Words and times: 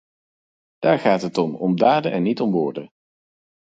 Daar 0.77 0.99
gaat 0.99 1.21
het 1.21 1.37
om, 1.37 1.55
om 1.55 1.77
daden 1.77 2.11
en 2.11 2.23
niet 2.23 2.39
om 2.41 2.51
woorden. 2.51 2.91